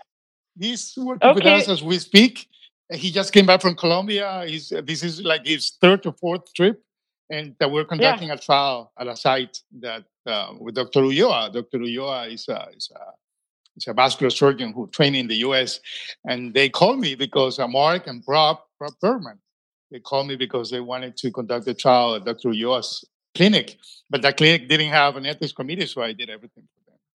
He's 0.59 0.94
working 0.97 1.30
okay. 1.30 1.35
with 1.35 1.47
us 1.47 1.68
as 1.68 1.83
we 1.83 1.99
speak. 1.99 2.49
He 2.94 3.10
just 3.10 3.32
came 3.32 3.46
back 3.46 3.60
from 3.60 3.74
Colombia. 3.74 4.44
He's, 4.46 4.72
this 4.84 5.02
is 5.02 5.22
like 5.22 5.46
his 5.46 5.72
third 5.80 6.06
or 6.06 6.12
fourth 6.12 6.52
trip. 6.54 6.82
And 7.30 7.54
uh, 7.62 7.68
we're 7.68 7.84
conducting 7.84 8.28
yeah. 8.28 8.34
a 8.34 8.38
trial 8.38 8.92
at 8.98 9.06
a 9.06 9.16
site 9.16 9.58
that 9.80 10.04
uh, 10.26 10.52
with 10.58 10.74
Dr. 10.74 11.00
Ulloa. 11.00 11.52
Dr. 11.52 11.78
Ulloa 11.78 12.32
is 12.32 12.48
a, 12.48 12.68
is 12.76 12.90
a 12.94 13.00
He's 13.74 13.88
a 13.88 13.92
vascular 13.92 14.30
surgeon 14.30 14.72
who 14.72 14.86
trained 14.88 15.16
in 15.16 15.26
the 15.26 15.36
U.S. 15.36 15.80
And 16.24 16.54
they 16.54 16.68
called 16.68 17.00
me 17.00 17.14
because 17.14 17.58
uh, 17.58 17.66
Mark 17.66 18.06
and 18.06 18.22
Rob, 18.26 18.60
Rob 18.80 18.92
Berman, 19.00 19.38
they 19.90 19.98
called 19.98 20.28
me 20.28 20.36
because 20.36 20.70
they 20.70 20.80
wanted 20.80 21.16
to 21.18 21.30
conduct 21.30 21.66
a 21.66 21.74
trial 21.74 22.14
at 22.14 22.24
Dr. 22.24 22.50
Ulloa's 22.50 23.04
clinic. 23.34 23.76
But 24.08 24.22
that 24.22 24.36
clinic 24.36 24.68
didn't 24.68 24.90
have 24.90 25.16
an 25.16 25.26
ethics 25.26 25.52
committee, 25.52 25.86
so 25.86 26.02
I 26.02 26.12
did 26.12 26.30
everything. 26.30 26.68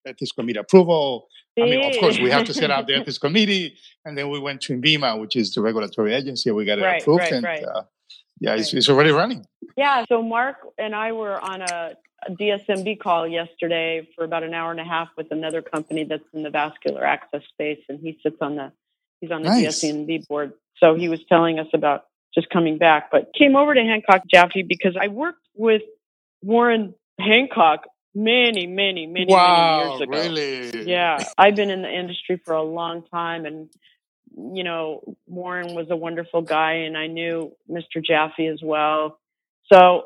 Ethics 0.05 0.31
committee 0.31 0.59
approval. 0.59 1.27
I 1.59 1.63
mean, 1.63 1.83
of 1.83 1.99
course, 1.99 2.19
we 2.19 2.29
have 2.29 2.45
to 2.45 2.53
set 2.53 2.71
up 2.71 2.87
the 2.87 2.95
ethics 2.95 3.17
committee. 3.17 3.75
And 4.05 4.17
then 4.17 4.29
we 4.29 4.39
went 4.39 4.61
to 4.61 4.73
INVIMA, 4.73 5.19
which 5.19 5.35
is 5.35 5.53
the 5.53 5.61
regulatory 5.61 6.13
agency. 6.13 6.51
We 6.51 6.65
got 6.65 6.79
it 6.79 6.83
right, 6.83 7.01
approved. 7.01 7.21
Right, 7.21 7.31
and 7.33 7.43
right. 7.43 7.63
Uh, 7.63 7.83
yeah, 8.39 8.55
it's, 8.55 8.73
it's 8.73 8.87
already 8.87 9.11
running. 9.11 9.45
Yeah. 9.75 10.05
So 10.07 10.23
Mark 10.23 10.55
and 10.77 10.95
I 10.95 11.11
were 11.11 11.39
on 11.39 11.61
a 11.61 11.95
a 12.27 12.31
DSMB 12.31 12.99
call 12.99 13.27
yesterday 13.27 14.07
for 14.15 14.23
about 14.23 14.43
an 14.43 14.53
hour 14.53 14.71
and 14.71 14.79
a 14.79 14.83
half 14.83 15.09
with 15.17 15.27
another 15.31 15.61
company 15.61 16.03
that's 16.03 16.23
in 16.33 16.43
the 16.43 16.49
vascular 16.49 17.05
access 17.05 17.41
space, 17.51 17.79
and 17.87 17.99
he 17.99 18.19
sits 18.23 18.37
on 18.41 18.55
the 18.55 18.71
he's 19.21 19.31
on 19.31 19.41
the 19.43 19.49
nice. 19.49 19.83
DSMB 19.83 20.27
board. 20.27 20.53
So 20.77 20.95
he 20.95 21.09
was 21.09 21.19
telling 21.27 21.59
us 21.59 21.67
about 21.73 22.05
just 22.33 22.49
coming 22.49 22.77
back, 22.77 23.09
but 23.11 23.31
came 23.37 23.55
over 23.55 23.73
to 23.73 23.81
Hancock 23.81 24.23
Jaffe 24.31 24.63
because 24.63 24.95
I 24.99 25.07
worked 25.07 25.45
with 25.55 25.81
Warren 26.41 26.93
Hancock 27.19 27.85
many, 28.13 28.67
many, 28.67 29.07
many, 29.07 29.27
wow, 29.27 29.77
many 29.77 29.89
years 29.89 30.01
ago. 30.01 30.11
Really? 30.11 30.89
Yeah, 30.89 31.23
I've 31.37 31.55
been 31.55 31.69
in 31.69 31.81
the 31.81 31.91
industry 31.91 32.41
for 32.43 32.53
a 32.53 32.63
long 32.63 33.03
time, 33.11 33.45
and 33.45 33.69
you 34.35 34.63
know, 34.63 35.15
Warren 35.27 35.75
was 35.75 35.87
a 35.89 35.95
wonderful 35.95 36.41
guy, 36.41 36.73
and 36.73 36.97
I 36.97 37.07
knew 37.07 37.51
Mr. 37.69 38.03
Jaffe 38.03 38.47
as 38.47 38.59
well. 38.63 39.19
So 39.71 40.03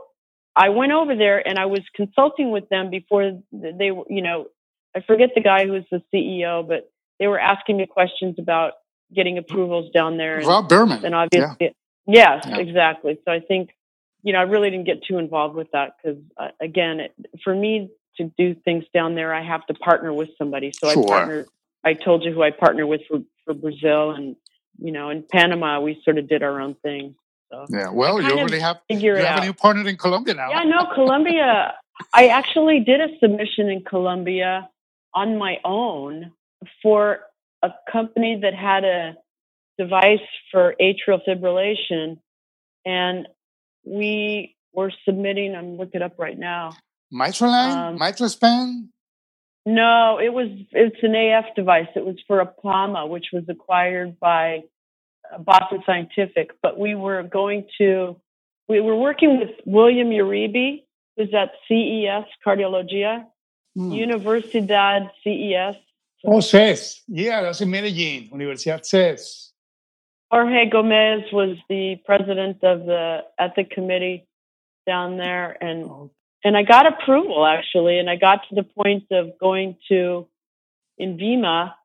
I 0.56 0.70
went 0.70 0.92
over 0.92 1.16
there 1.16 1.46
and 1.46 1.58
I 1.58 1.66
was 1.66 1.82
consulting 1.96 2.52
with 2.52 2.70
them 2.70 2.90
before 2.90 3.40
they 3.52 3.92
you 4.10 4.22
know, 4.22 4.48
I 4.96 5.02
forget 5.02 5.32
the 5.36 5.42
guy 5.42 5.66
who 5.66 5.74
was 5.74 5.84
the 5.92 6.02
CEO, 6.14 6.68
but 6.68 6.92
they 7.20 7.28
were 7.28 7.40
asking 7.40 7.78
me 7.78 7.88
questions 7.88 8.36
about 8.38 8.74
getting 9.14 9.38
approvals 9.38 9.92
down 9.92 10.18
there. 10.18 10.38
And, 10.38 10.48
Rob 10.48 10.70
Berman. 10.70 11.04
And 11.06 11.16
obviously, 11.16 11.56
yeah. 11.60 11.70
yes, 12.06 12.46
yeah. 12.48 12.58
exactly. 12.58 13.20
So 13.26 13.32
I 13.32 13.40
think, 13.40 13.70
you 14.24 14.34
know, 14.34 14.40
I 14.40 14.44
really 14.44 14.70
didn't 14.70 14.86
get 14.86 15.04
too 15.04 15.18
involved 15.18 15.56
with 15.56 15.72
that 15.72 15.98
because, 15.98 16.18
uh, 16.38 16.48
again, 16.62 17.02
it, 17.02 17.14
for 17.44 17.54
me 17.54 17.92
to 18.18 18.32
do 18.38 18.56
things 18.56 18.86
down 18.94 19.16
there, 19.16 19.34
I 19.34 19.44
have 19.44 19.66
to 19.68 19.74
partner 19.74 20.14
with 20.14 20.30
somebody. 20.38 20.72
So 20.72 20.90
sure. 20.92 21.04
I 21.04 21.08
partnered, 21.08 21.48
I 21.84 21.94
told 21.94 22.24
you 22.24 22.32
who 22.32 22.42
I 22.42 22.52
partnered 22.52 22.88
with 22.88 23.02
for, 23.08 23.20
for 23.46 23.54
Brazil 23.54 24.12
and, 24.12 24.36
you 24.80 24.92
know, 24.92 25.10
in 25.10 25.24
Panama, 25.30 25.80
we 25.82 26.02
sort 26.04 26.18
of 26.18 26.28
did 26.28 26.42
our 26.42 26.62
own 26.62 26.76
thing. 26.76 27.16
So 27.52 27.66
yeah, 27.70 27.90
well, 27.90 28.20
you 28.20 28.32
already 28.32 28.60
have 28.60 28.80
you 28.90 29.14
have 29.16 29.44
a 29.44 29.46
new 29.46 29.54
partner 29.54 29.88
in 29.88 29.98
Colombia 29.98 30.34
now. 30.34 30.50
Yeah, 30.50 30.64
no, 30.64 30.88
Colombia. 30.96 31.76
I 32.12 32.28
actually 32.28 32.80
did 32.80 33.00
a 33.00 33.10
submission 33.20 33.70
in 33.70 33.84
Colombia 33.84 34.70
on 35.14 35.38
my 35.38 35.58
own 35.64 36.32
for 36.82 37.20
a 37.62 37.70
company 37.92 38.40
that 38.42 38.56
had 38.56 38.84
a 38.84 39.16
device 39.78 40.26
for 40.52 40.74
atrial 40.82 41.20
fibrillation, 41.28 42.18
and 42.86 43.28
we 43.86 44.56
were 44.74 44.92
submitting. 45.06 45.56
I'm 45.56 45.78
looking 45.78 46.02
it 46.02 46.04
up 46.04 46.18
right 46.18 46.38
now. 46.38 46.76
Mitralign, 47.14 47.76
um, 47.76 48.00
MitraSpan. 48.00 48.88
No, 49.66 50.20
it 50.22 50.34
was. 50.34 50.50
It's 50.72 50.98
an 51.04 51.16
AF 51.16 51.56
device. 51.56 51.88
It 51.96 52.06
was 52.06 52.16
for 52.28 52.42
a 52.42 52.48
Apama, 52.48 53.08
which 53.08 53.28
was 53.32 53.44
acquired 53.48 54.20
by 54.20 54.64
Boston 55.40 55.84
Scientific, 55.86 56.52
but 56.62 56.80
we 56.80 56.96
were 56.96 57.24
going 57.24 57.68
to, 57.78 58.20
we 58.68 58.80
were 58.82 58.96
working 58.96 59.40
with 59.40 59.52
William 59.66 60.10
Uribe, 60.10 60.84
who's 61.18 61.34
at 61.34 61.52
CES 61.68 62.26
Cardiologia, 62.46 63.26
hmm. 63.76 63.92
Universidad 63.92 65.10
CES. 65.24 65.76
Oh, 66.26 66.40
CES. 66.40 67.04
Yeah, 67.08 67.42
that's 67.42 67.62
in 67.62 67.70
Medellin, 67.70 68.30
Universidad 68.34 68.86
CES. 68.86 69.53
Jorge 70.34 70.68
Gomez 70.68 71.32
was 71.32 71.58
the 71.70 71.98
president 72.08 72.64
of 72.64 72.88
the 72.88 73.20
ethic 73.38 73.70
committee 73.70 74.26
down 74.88 75.18
there, 75.18 75.56
and 75.62 75.84
oh. 75.84 76.12
and 76.44 76.58
I 76.58 76.64
got 76.64 76.88
approval 76.88 77.46
actually, 77.46 78.00
and 78.00 78.10
I 78.10 78.16
got 78.16 78.40
to 78.50 78.56
the 78.56 78.64
point 78.64 79.04
of 79.12 79.38
going 79.40 79.78
to 79.90 80.28
INVIMA, 81.00 81.76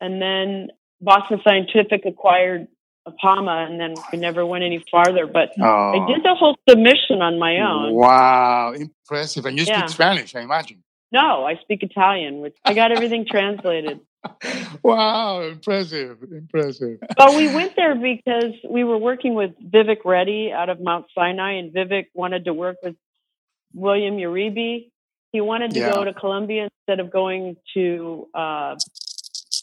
and 0.00 0.22
then 0.22 0.68
Boston 1.00 1.40
Scientific 1.42 2.06
acquired 2.06 2.68
Apama, 3.08 3.68
and 3.68 3.80
then 3.80 3.94
we 4.12 4.18
never 4.18 4.46
went 4.46 4.62
any 4.62 4.84
farther. 4.88 5.26
But 5.26 5.50
oh. 5.60 5.64
I 5.64 6.06
did 6.06 6.22
the 6.22 6.36
whole 6.36 6.56
submission 6.68 7.22
on 7.22 7.40
my 7.40 7.58
own. 7.58 7.92
Wow, 7.92 8.72
impressive! 8.72 9.46
And 9.46 9.58
you 9.58 9.64
yeah. 9.66 9.80
speak 9.80 9.90
Spanish, 9.90 10.36
I 10.36 10.42
imagine. 10.42 10.84
No, 11.10 11.44
I 11.44 11.56
speak 11.56 11.82
Italian, 11.82 12.38
which 12.38 12.56
I 12.64 12.72
got 12.72 12.92
everything 12.92 13.26
translated. 13.28 13.98
Wow, 14.82 15.42
impressive, 15.42 16.18
impressive. 16.30 16.98
But 17.16 17.34
we 17.36 17.46
went 17.54 17.74
there 17.74 17.94
because 17.94 18.52
we 18.68 18.84
were 18.84 18.98
working 18.98 19.34
with 19.34 19.52
Vivek 19.58 20.04
Reddy 20.04 20.52
out 20.52 20.68
of 20.68 20.78
Mount 20.80 21.06
Sinai, 21.14 21.52
and 21.52 21.72
Vivek 21.72 22.06
wanted 22.12 22.44
to 22.44 22.52
work 22.52 22.76
with 22.82 22.94
William 23.72 24.16
Uribe. 24.16 24.90
He 25.32 25.40
wanted 25.40 25.72
to 25.72 25.80
yeah. 25.80 25.92
go 25.92 26.04
to 26.04 26.12
Colombia 26.12 26.68
instead 26.86 27.00
of 27.00 27.10
going 27.10 27.56
to 27.74 28.28
uh, 28.34 28.76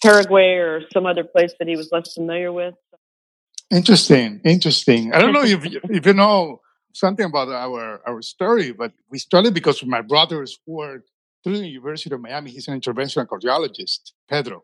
Paraguay 0.02 0.56
or 0.56 0.82
some 0.92 1.06
other 1.06 1.24
place 1.24 1.54
that 1.60 1.68
he 1.68 1.76
was 1.76 1.92
less 1.92 2.14
familiar 2.14 2.52
with. 2.52 2.74
Interesting, 3.72 4.42
interesting. 4.44 5.14
I 5.14 5.22
don't 5.22 5.34
know 5.34 5.44
if 5.44 5.64
if 5.90 6.06
you 6.06 6.14
know 6.14 6.62
something 6.94 7.26
about 7.26 7.50
our 7.50 8.02
our 8.08 8.22
story, 8.22 8.72
but 8.72 8.92
we 9.10 9.20
started 9.20 9.54
because 9.54 9.84
my 9.86 10.02
brothers 10.02 10.60
work 10.66 11.06
through 11.44 11.58
the 11.58 11.68
University 11.68 12.14
of 12.14 12.22
Miami. 12.22 12.52
He's 12.52 12.68
an 12.68 12.80
interventional 12.80 13.28
cardiologist, 13.28 14.12
Pedro, 14.30 14.64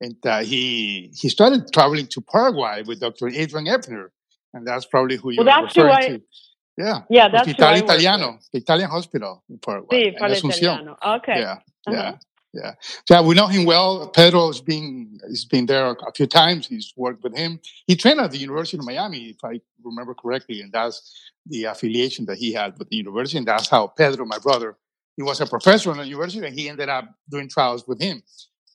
and 0.00 0.16
uh, 0.24 0.42
he 0.42 1.12
he 1.16 1.28
started 1.28 1.72
traveling 1.72 2.06
to 2.08 2.20
Paraguay 2.20 2.82
with 2.86 3.00
Dr. 3.00 3.28
Adrian 3.28 3.68
Ebner, 3.68 4.12
and 4.54 4.66
that's 4.66 4.86
probably 4.86 5.16
who 5.16 5.30
you're 5.32 5.44
well, 5.44 5.62
that's 5.62 5.76
referring 5.76 5.96
who 5.96 6.14
I, 6.14 6.18
to. 6.18 6.22
Yeah, 6.78 7.00
yeah, 7.08 7.28
that's 7.28 7.46
Hospital 7.46 7.74
Italiano, 7.74 8.38
the 8.52 8.58
Italian 8.58 8.90
hospital 8.90 9.42
in 9.48 9.58
Paraguay. 9.58 10.10
Sí, 10.10 10.14
Italiano. 10.14 10.96
Okay. 11.02 11.40
Yeah, 11.40 11.52
uh-huh. 11.86 11.92
yeah. 11.92 12.16
yeah. 12.52 12.72
So 13.08 13.22
we 13.22 13.34
know 13.34 13.46
him 13.46 13.64
well. 13.64 14.08
Pedro 14.08 14.48
has 14.48 14.60
been 14.60 15.18
he's 15.26 15.46
been 15.46 15.64
there 15.64 15.86
a 15.86 16.12
few 16.14 16.26
times. 16.26 16.66
He's 16.66 16.92
worked 16.94 17.24
with 17.24 17.34
him. 17.34 17.60
He 17.86 17.96
trained 17.96 18.20
at 18.20 18.30
the 18.30 18.36
University 18.36 18.76
of 18.76 18.84
Miami, 18.84 19.30
if 19.30 19.42
I 19.42 19.60
remember 19.82 20.12
correctly, 20.12 20.60
and 20.60 20.70
that's 20.70 21.14
the 21.46 21.64
affiliation 21.64 22.26
that 22.26 22.36
he 22.36 22.52
had 22.52 22.78
with 22.78 22.90
the 22.90 22.96
university. 22.96 23.38
And 23.38 23.46
that's 23.46 23.70
how 23.70 23.86
Pedro, 23.86 24.26
my 24.26 24.38
brother, 24.38 24.76
he 25.16 25.22
was 25.22 25.40
a 25.40 25.46
professor 25.46 25.90
in 25.90 25.98
the 25.98 26.06
university, 26.06 26.46
and 26.46 26.58
he 26.58 26.68
ended 26.68 26.88
up 26.88 27.08
doing 27.30 27.48
trials 27.48 27.86
with 27.88 28.00
him. 28.00 28.22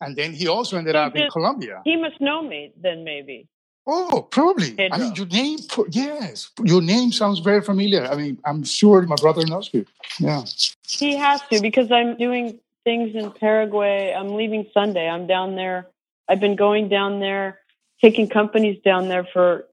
And 0.02 0.16
then 0.16 0.34
he 0.34 0.48
also 0.48 0.78
ended 0.78 0.96
up 0.96 1.16
in 1.16 1.30
Colombia. 1.30 1.82
He 1.86 1.96
must 1.96 2.20
know 2.20 2.42
me 2.42 2.74
then, 2.82 3.04
maybe. 3.04 3.48
Oh, 3.86 4.28
probably. 4.30 4.74
Pedro. 4.74 4.98
I 4.98 5.00
mean, 5.00 5.16
your 5.16 5.28
name, 5.28 5.60
yes, 5.90 6.52
your 6.64 6.82
name 6.82 7.12
sounds 7.12 7.40
very 7.40 7.62
familiar. 7.62 8.06
I 8.06 8.16
mean, 8.16 8.40
I'm 8.46 8.64
sure 8.64 9.02
my 9.04 9.16
brother 9.16 9.46
knows 9.46 9.70
you. 9.74 9.86
Yeah. 10.20 10.44
He 10.88 11.16
has 11.16 11.42
to 11.52 11.62
because 11.62 11.92
I'm 11.92 12.18
doing 12.18 12.60
things 12.84 13.16
in 13.16 13.32
Paraguay. 13.32 14.14
I'm 14.14 14.36
leaving 14.36 14.68
Sunday. 14.74 15.08
I'm 15.08 15.28
down 15.28 15.56
there. 15.56 15.88
I've 16.28 16.40
been 16.40 16.56
going 16.56 16.90
down 16.90 17.20
there, 17.20 17.60
taking 18.00 18.28
companies 18.30 18.80
down 18.84 19.08
there 19.08 19.28
for 19.34 19.68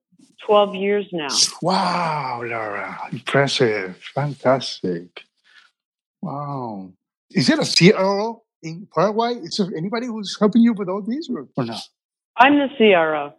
12 0.47 0.75
years 0.75 1.07
now. 1.13 1.29
Wow, 1.63 2.43
Laura. 2.45 2.99
Impressive. 3.13 3.97
Fantastic. 4.15 5.25
Wow. 6.23 6.93
Is 7.31 7.49
it 7.49 7.59
a 7.59 7.93
CRO 7.93 8.43
in 8.63 8.89
Paraguay? 8.93 9.35
Is 9.35 9.57
there 9.57 9.77
anybody 9.77 10.07
who's 10.07 10.37
helping 10.39 10.63
you 10.63 10.73
with 10.73 10.89
all 10.89 11.03
these 11.03 11.29
or, 11.31 11.49
or 11.57 11.65
not? 11.65 11.81
I'm 12.37 12.59
the 12.59 12.69
CRO. 12.77 13.35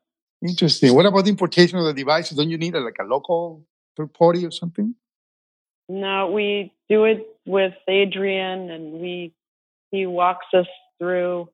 Interesting. 0.46 0.96
What 0.96 1.06
about 1.06 1.26
the 1.26 1.32
importation 1.32 1.78
of 1.80 1.86
the 1.86 1.94
devices? 1.94 2.38
Don't 2.38 2.50
you 2.50 2.58
need 2.58 2.76
a, 2.76 2.80
like 2.80 2.98
a 3.00 3.04
local 3.04 3.66
third 3.98 4.14
party 4.14 4.46
or 4.46 4.52
something? 4.52 4.96
No, 5.90 6.32
we 6.32 6.72
do 6.88 7.06
it 7.06 7.28
with 7.46 7.74
Adrian, 7.88 8.70
and 8.70 8.94
we 9.02 9.34
he 9.92 10.06
walks 10.06 10.46
us 10.54 10.68
through. 11.00 11.50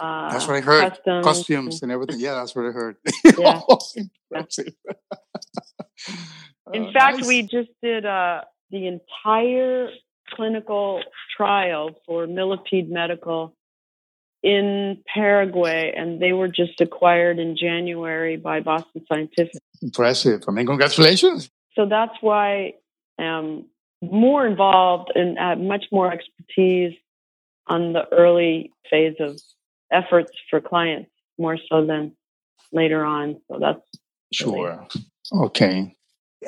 Uh, 0.00 0.30
that's 0.30 0.46
what 0.46 0.56
I 0.56 0.60
heard. 0.60 0.90
Customs, 0.90 1.24
Costumes 1.24 1.82
and 1.82 1.90
everything. 1.90 2.20
Yeah, 2.20 2.34
that's 2.34 2.54
what 2.54 2.66
I 2.66 2.70
heard. 2.70 2.96
Yeah. 3.38 3.60
In 6.72 6.86
uh, 6.86 6.92
fact, 6.92 7.18
nice. 7.18 7.26
we 7.26 7.42
just 7.42 7.70
did 7.82 8.06
uh, 8.06 8.42
the 8.70 8.86
entire 8.86 9.90
clinical 10.38 11.02
trial 11.36 12.00
for 12.06 12.28
Millipede 12.28 12.88
Medical 12.88 13.56
in 14.44 15.02
Paraguay, 15.12 15.92
and 15.96 16.22
they 16.22 16.32
were 16.32 16.46
just 16.46 16.80
acquired 16.80 17.40
in 17.40 17.56
January 17.56 18.36
by 18.36 18.60
Boston 18.60 19.04
Scientific. 19.08 19.60
Impressive. 19.82 20.44
I 20.46 20.52
mean, 20.52 20.66
congratulations. 20.66 21.50
So 21.74 21.86
that's 21.86 22.14
why 22.20 22.74
I'm 23.18 23.64
more 24.00 24.46
involved 24.46 25.10
and 25.16 25.36
have 25.38 25.58
much 25.58 25.86
more 25.90 26.12
expertise 26.12 26.94
on 27.66 27.92
the 27.94 28.06
early 28.12 28.72
phase 28.88 29.16
of 29.18 29.40
efforts 29.90 30.30
for 30.48 30.60
clients, 30.60 31.10
more 31.36 31.58
so 31.68 31.84
than 31.84 32.12
later 32.72 33.04
on. 33.04 33.40
So 33.50 33.58
that's 33.58 33.80
sure. 34.32 34.86
Really 35.32 35.46
okay. 35.46 35.96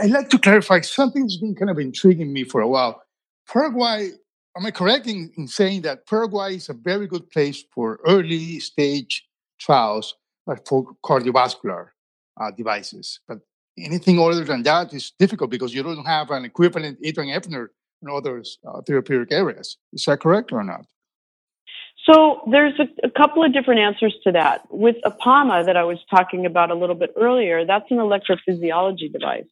I'd 0.00 0.11
like 0.11 0.30
to 0.30 0.38
clarify 0.38 0.80
something 0.82 1.23
that's 1.23 1.38
been 1.38 1.56
kind 1.56 1.70
of 1.70 1.78
intriguing 1.80 2.32
me 2.32 2.44
for 2.44 2.61
a 2.61 2.68
while. 2.68 3.02
Paraguay 3.52 4.11
am 4.57 4.66
I 4.66 4.71
correct 4.71 5.07
in, 5.07 5.33
in, 5.37 5.49
saying 5.49 5.83
that 5.83 6.07
Paraguay 6.07 6.57
is 6.57 6.69
a 6.69 6.75
very 6.75 7.07
good 7.07 7.30
place 7.30 7.64
for 7.75 7.99
early 8.07 8.61
stage 8.61 9.26
trials 9.59 10.14
for 10.66 10.95
cardiovascular 11.04 11.88
uh, 12.40 12.50
devices? 12.52 13.21
But 13.26 13.38
anything 13.78 14.19
other 14.19 14.45
than 14.45 14.62
that 14.64 14.92
is 14.92 15.12
difficult 15.19 15.50
because 15.50 15.75
you 15.75 15.83
don't 15.83 16.04
have 16.04 16.30
an 16.30 16.45
equivalent 16.45 16.99
Adrian 17.02 17.30
Ebner 17.30 17.71
in 18.02 18.09
other 18.09 18.42
uh, 18.66 18.80
therapeutic 18.83 19.33
areas. 19.33 19.76
Is 19.92 20.04
that 20.04 20.21
correct 20.21 20.52
or 20.52 20.62
not? 20.64 20.87
So 22.11 22.40
there's 22.50 22.78
a, 22.80 23.07
a, 23.07 23.11
couple 23.11 23.45
of 23.45 23.52
different 23.52 23.80
answers 23.80 24.14
to 24.25 24.33
that. 24.33 24.62
With 24.71 24.97
Apama 25.04 25.66
that 25.66 25.76
I 25.76 25.85
was 25.85 25.99
talking 26.09 26.47
about 26.47 26.71
a 26.71 26.75
little 26.75 26.95
bit 26.95 27.12
earlier, 27.14 27.66
that's 27.66 27.90
an 27.90 27.99
electrophysiology 27.99 29.12
device. 29.12 29.45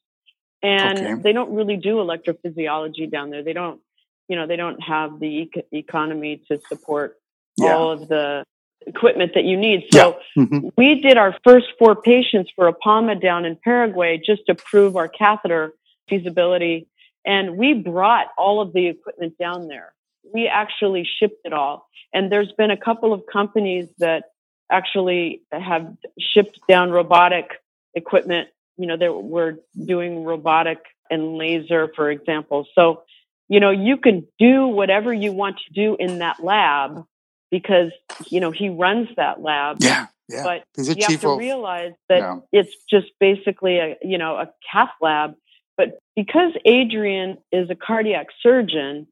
And 0.62 0.98
okay. 0.98 1.22
they 1.22 1.32
don't 1.32 1.54
really 1.54 1.76
do 1.76 1.96
electrophysiology 1.96 3.10
down 3.10 3.30
there. 3.30 3.44
They 3.44 3.52
don't 3.52 3.80
you 4.28 4.36
know 4.36 4.46
they 4.46 4.56
don't 4.56 4.80
have 4.82 5.18
the 5.20 5.50
economy 5.72 6.42
to 6.48 6.60
support 6.68 7.16
yeah. 7.56 7.72
all 7.72 7.90
of 7.90 8.08
the 8.08 8.44
equipment 8.86 9.32
that 9.34 9.44
you 9.44 9.56
need. 9.56 9.86
So 9.92 10.18
yeah. 10.36 10.44
mm-hmm. 10.44 10.68
we 10.76 11.00
did 11.00 11.16
our 11.16 11.36
first 11.44 11.66
four 11.78 11.96
patients 11.96 12.50
for 12.54 12.68
a 12.68 12.72
Apama 12.72 13.20
down 13.20 13.44
in 13.44 13.56
Paraguay 13.62 14.20
just 14.24 14.42
to 14.46 14.54
prove 14.54 14.96
our 14.96 15.08
catheter 15.08 15.72
feasibility. 16.08 16.88
And 17.26 17.56
we 17.56 17.74
brought 17.74 18.28
all 18.38 18.60
of 18.60 18.72
the 18.72 18.86
equipment 18.86 19.36
down 19.38 19.68
there. 19.68 19.92
We 20.32 20.46
actually 20.46 21.06
shipped 21.18 21.40
it 21.44 21.52
all. 21.52 21.88
And 22.14 22.32
there's 22.32 22.52
been 22.52 22.70
a 22.70 22.76
couple 22.76 23.12
of 23.12 23.22
companies 23.30 23.88
that 23.98 24.24
actually 24.70 25.42
have 25.52 25.94
shipped 26.18 26.60
down 26.68 26.90
robotic 26.90 27.50
equipment. 27.94 28.48
You 28.80 28.86
know, 28.86 28.96
that 28.96 29.12
were 29.12 29.58
doing 29.86 30.22
robotic 30.22 30.78
and 31.10 31.36
laser, 31.36 31.90
for 31.96 32.12
example. 32.12 32.64
So 32.76 33.02
you 33.48 33.60
know, 33.60 33.70
you 33.70 33.96
can 33.96 34.26
do 34.38 34.66
whatever 34.66 35.12
you 35.12 35.32
want 35.32 35.58
to 35.66 35.72
do 35.72 35.96
in 35.98 36.18
that 36.18 36.42
lab 36.42 37.04
because, 37.50 37.90
you 38.28 38.40
know, 38.40 38.50
he 38.50 38.68
runs 38.68 39.08
that 39.16 39.42
lab. 39.42 39.78
Yeah. 39.80 40.06
Yeah. 40.28 40.42
But 40.44 40.64
you 40.76 40.94
have 41.08 41.20
to 41.22 41.30
of, 41.30 41.38
realize 41.38 41.94
that 42.10 42.42
it's 42.52 42.74
just 42.90 43.06
basically 43.18 43.78
a, 43.78 43.96
you 44.02 44.18
know, 44.18 44.36
a 44.36 44.50
cath 44.70 44.90
lab. 45.00 45.34
But 45.78 45.98
because 46.14 46.52
Adrian 46.66 47.38
is 47.50 47.70
a 47.70 47.74
cardiac 47.74 48.26
surgeon 48.42 49.06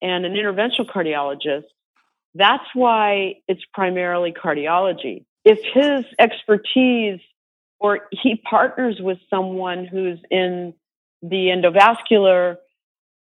and 0.00 0.24
an 0.24 0.32
interventional 0.32 0.86
cardiologist, 0.86 1.64
that's 2.34 2.64
why 2.72 3.40
it's 3.46 3.62
primarily 3.74 4.32
cardiology. 4.32 5.26
If 5.44 5.58
his 5.74 6.06
expertise 6.18 7.20
or 7.78 8.08
he 8.10 8.36
partners 8.36 8.96
with 9.00 9.18
someone 9.28 9.84
who's 9.84 10.18
in 10.30 10.72
the 11.20 11.48
endovascular 11.48 12.56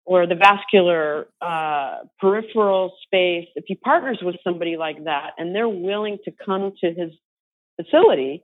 or 0.10 0.26
the 0.26 0.34
vascular 0.34 1.28
uh, 1.40 1.98
peripheral 2.20 2.96
space, 3.04 3.48
if 3.54 3.66
he 3.68 3.76
partners 3.76 4.18
with 4.24 4.36
somebody 4.44 4.76
like 4.76 5.04
that 5.04 5.34
and 5.38 5.54
they're 5.54 5.70
willing 5.70 6.18
to 6.26 6.32
come 6.32 6.74
to 6.82 6.92
his 6.92 7.12
facility, 7.80 8.44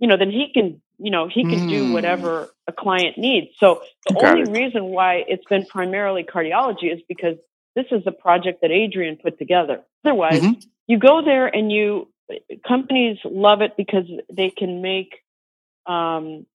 you 0.00 0.08
know, 0.08 0.16
then 0.16 0.32
he 0.32 0.50
can, 0.52 0.82
you 0.98 1.12
know, 1.12 1.28
he 1.28 1.44
can 1.44 1.60
mm. 1.60 1.68
do 1.68 1.84
hmm. 1.84 1.92
whatever 1.92 2.48
a 2.66 2.72
client 2.72 3.18
needs. 3.18 3.52
So 3.58 3.82
the 4.08 4.14
Got 4.14 4.36
only 4.36 4.50
it. 4.50 4.64
reason 4.64 4.86
why 4.86 5.22
it's 5.28 5.44
been 5.44 5.64
primarily 5.66 6.24
cardiology 6.24 6.92
is 6.92 7.00
because 7.08 7.36
this 7.76 7.86
is 7.92 8.02
a 8.06 8.12
project 8.12 8.62
that 8.62 8.72
Adrian 8.72 9.16
put 9.16 9.38
together. 9.38 9.82
Otherwise, 10.04 10.40
mm-hmm. 10.40 10.58
you 10.88 10.98
go 10.98 11.22
there 11.24 11.46
and 11.46 11.70
you 11.70 12.08
companies 12.66 13.18
love 13.24 13.60
it 13.60 13.76
because 13.76 14.06
they 14.32 14.50
can 14.50 14.82
make 14.82 15.14
um, 15.86 16.46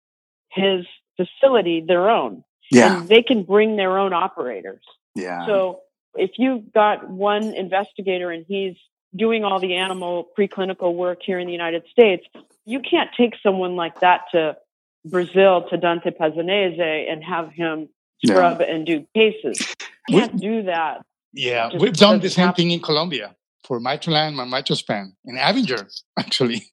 his 0.52 0.86
facility 1.16 1.86
their 1.88 2.10
own. 2.10 2.44
Yeah. 2.72 3.00
And 3.02 3.10
they 3.10 3.22
can 3.22 3.44
bring 3.44 3.76
their 3.76 3.98
own 3.98 4.14
operators. 4.14 4.84
Yeah. 5.16 5.46
So 5.46 5.82
if 6.16 6.32
you've 6.38 6.72
got 6.74 7.10
one 7.10 7.54
investigator 7.54 8.32
and 8.32 8.46
he's 8.48 8.76
doing 9.16 9.44
all 9.44 9.60
the 9.60 9.76
animal 9.76 10.30
preclinical 10.38 10.96
work 10.96 11.20
here 11.24 11.38
in 11.38 11.48
the 11.48 11.54
United 11.54 11.84
States, 11.92 12.26
you 12.66 12.80
can't 12.80 13.10
take 13.16 13.34
someone 13.44 13.76
like 13.76 14.00
that 14.00 14.22
to 14.32 14.58
Brazil 15.06 15.68
to 15.70 15.78
Dante 15.78 16.12
Pazzanese 16.12 17.12
and 17.12 17.24
have 17.24 17.52
him 17.52 17.90
scrub 18.24 18.62
and 18.62 18.86
do 18.86 19.06
cases. 19.16 19.74
You 20.08 20.20
can't 20.20 20.40
do 20.40 20.64
that. 20.64 21.02
Yeah, 21.34 21.70
we've 21.78 21.94
done 21.94 22.20
the 22.20 22.30
same 22.30 22.54
thing 22.54 22.72
in 22.72 22.80
Colombia 22.80 23.36
for 23.64 23.80
Mitralign 23.80 24.40
and 24.40 24.52
MitraSpan 24.52 25.14
in 25.26 25.36
Avinger, 25.38 25.88
actually. 26.20 26.70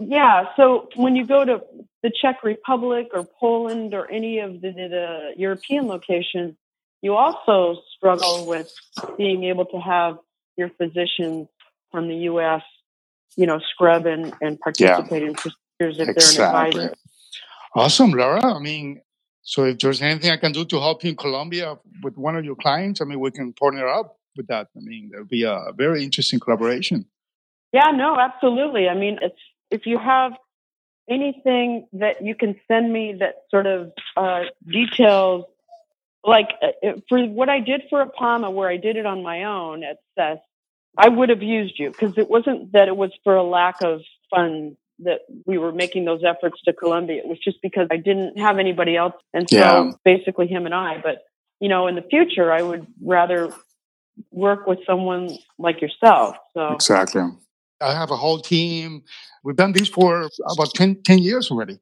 Yeah. 0.00 0.46
So 0.56 0.88
when 0.96 1.16
you 1.16 1.26
go 1.26 1.44
to 1.44 1.62
the 2.02 2.10
Czech 2.20 2.42
Republic 2.42 3.08
or 3.12 3.24
Poland 3.40 3.94
or 3.94 4.10
any 4.10 4.40
of 4.40 4.60
the, 4.60 4.72
the 4.72 5.30
European 5.36 5.86
locations, 5.86 6.56
you 7.02 7.14
also 7.14 7.80
struggle 7.96 8.46
with 8.46 8.72
being 9.16 9.44
able 9.44 9.66
to 9.66 9.78
have 9.78 10.18
your 10.56 10.70
physicians 10.70 11.48
from 11.90 12.08
the 12.08 12.16
U.S. 12.30 12.62
you 13.36 13.46
know 13.46 13.60
scrub 13.70 14.06
and, 14.06 14.32
and 14.40 14.58
participate 14.58 15.22
yeah. 15.22 15.28
in 15.28 15.34
procedures 15.34 15.98
if 15.98 16.08
exactly. 16.08 16.36
they're 16.36 16.48
an 16.48 16.66
advisor. 16.66 16.94
Awesome, 17.76 18.12
Laura. 18.12 18.44
I 18.44 18.58
mean, 18.60 19.00
so 19.42 19.64
if 19.64 19.78
there's 19.80 20.00
anything 20.00 20.30
I 20.30 20.36
can 20.36 20.52
do 20.52 20.64
to 20.64 20.80
help 20.80 21.04
you 21.04 21.10
in 21.10 21.16
Colombia 21.16 21.76
with 22.02 22.16
one 22.16 22.36
of 22.36 22.44
your 22.44 22.56
clients, 22.56 23.00
I 23.00 23.04
mean, 23.04 23.20
we 23.20 23.30
can 23.30 23.52
partner 23.52 23.86
up 23.86 24.16
with 24.36 24.46
that. 24.46 24.68
I 24.76 24.80
mean, 24.80 25.10
there'll 25.10 25.26
be 25.26 25.42
a 25.42 25.72
very 25.76 26.02
interesting 26.02 26.40
collaboration. 26.40 27.06
Yeah, 27.72 27.90
no, 27.90 28.16
absolutely. 28.18 28.88
I 28.88 28.94
mean, 28.94 29.18
it's 29.20 29.34
if 29.74 29.86
you 29.86 29.98
have 29.98 30.32
anything 31.10 31.86
that 31.94 32.24
you 32.24 32.34
can 32.34 32.54
send 32.68 32.92
me 32.92 33.16
that 33.18 33.34
sort 33.50 33.66
of 33.66 33.92
uh, 34.16 34.44
details, 34.66 35.44
like 36.24 36.48
uh, 36.62 36.92
for 37.08 37.22
what 37.26 37.48
I 37.48 37.60
did 37.60 37.82
for 37.90 38.04
Apama, 38.06 38.52
where 38.52 38.68
I 38.68 38.76
did 38.76 38.96
it 38.96 39.04
on 39.04 39.22
my 39.22 39.44
own 39.44 39.82
at 39.82 39.98
CES, 40.16 40.38
I 40.96 41.08
would 41.08 41.28
have 41.28 41.42
used 41.42 41.74
you 41.78 41.90
because 41.90 42.16
it 42.16 42.30
wasn't 42.30 42.72
that 42.72 42.86
it 42.86 42.96
was 42.96 43.10
for 43.24 43.34
a 43.34 43.42
lack 43.42 43.82
of 43.82 44.00
funds 44.30 44.76
that 45.00 45.22
we 45.44 45.58
were 45.58 45.72
making 45.72 46.04
those 46.04 46.22
efforts 46.24 46.62
to 46.66 46.72
Colombia. 46.72 47.18
It 47.18 47.26
was 47.26 47.38
just 47.40 47.60
because 47.60 47.88
I 47.90 47.96
didn't 47.96 48.38
have 48.38 48.58
anybody 48.58 48.96
else. 48.96 49.14
And 49.32 49.50
so 49.50 49.56
yeah. 49.56 49.90
basically 50.04 50.46
him 50.46 50.66
and 50.66 50.74
I. 50.74 51.00
But, 51.02 51.24
you 51.58 51.68
know, 51.68 51.88
in 51.88 51.96
the 51.96 52.06
future, 52.08 52.52
I 52.52 52.62
would 52.62 52.86
rather 53.02 53.52
work 54.30 54.68
with 54.68 54.78
someone 54.86 55.36
like 55.58 55.82
yourself. 55.82 56.36
So 56.54 56.74
exactly. 56.74 57.22
I 57.84 57.94
have 57.94 58.10
a 58.10 58.16
whole 58.16 58.40
team. 58.40 59.02
We've 59.42 59.56
done 59.56 59.72
this 59.72 59.88
for 59.88 60.28
about 60.52 60.74
10, 60.74 61.02
10 61.02 61.18
years 61.18 61.50
already. 61.50 61.78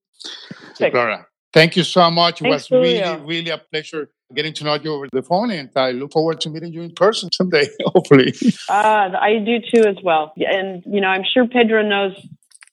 So, 0.75 0.89
Laura, 0.89 1.27
thank 1.53 1.77
you 1.77 1.85
so 1.85 2.11
much. 2.11 2.41
It 2.41 2.45
Thanks, 2.45 2.71
was 2.71 2.83
really, 2.83 3.21
really 3.25 3.51
a 3.51 3.59
pleasure 3.59 4.11
getting 4.35 4.53
to 4.55 4.65
know 4.65 4.75
you 4.75 4.93
over 4.93 5.07
the 5.13 5.23
phone, 5.23 5.51
and 5.51 5.71
I 5.77 5.93
look 5.93 6.13
forward 6.13 6.41
to 6.43 6.51
meeting 6.51 6.73
you 6.73 6.83
in 6.83 6.93
person 6.93 7.31
someday, 7.33 7.69
hopefully. 7.87 8.33
Uh, 8.69 9.11
I 9.21 9.39
do 9.45 9.59
too, 9.73 9.87
as 9.89 9.97
well. 10.03 10.33
And 10.37 10.83
you 10.87 11.01
know, 11.01 11.09
I'm 11.09 11.25
sure 11.33 11.47
Pedro 11.47 11.83
knows 11.83 12.15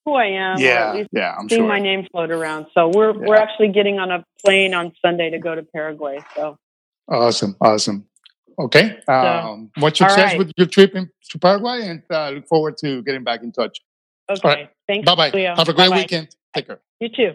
who 0.06 0.16
I 0.16 0.28
am. 0.28 0.60
Yeah, 0.60 1.04
yeah, 1.12 1.36
I'm 1.38 1.50
seeing 1.50 1.62
sure. 1.62 1.68
my 1.68 1.80
name 1.80 2.08
float 2.12 2.32
around. 2.32 2.68
So 2.74 2.90
we're 2.94 3.14
yeah. 3.14 3.28
we're 3.28 3.36
actually 3.36 3.70
getting 3.70 4.00
on 4.00 4.12
a 4.12 4.24
plane 4.44 4.74
on 4.74 4.94
Sunday 5.06 5.30
to 5.32 5.40
go 5.40 5.54
to 5.54 5.64
Paraguay. 5.64 6.20
So 6.36 6.58
awesome, 7.10 7.56
awesome. 7.62 8.09
Okay, 8.60 9.00
um, 9.08 9.72
much 9.78 10.00
success 10.00 10.32
right. 10.32 10.38
with 10.38 10.52
your 10.58 10.68
trip 10.68 10.94
in, 10.94 11.10
to 11.30 11.40
Paraguay, 11.40 11.88
and 11.88 12.04
uh, 12.12 12.32
look 12.32 12.48
forward 12.48 12.78
to 12.80 13.02
getting 13.04 13.24
back 13.24 13.42
in 13.42 13.52
touch. 13.52 13.80
Okay, 14.30 14.48
right. 14.48 14.70
thanks. 14.88 15.06
Bye 15.06 15.16
bye. 15.32 15.40
Have 15.40 15.70
a 15.70 15.74
great 15.74 15.90
Bye-bye. 15.90 15.96
weekend. 15.96 16.36
Take 16.54 16.68
care. 16.68 16.82
You 17.00 17.10
too. 17.10 17.32